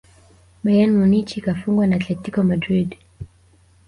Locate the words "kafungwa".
1.45-1.83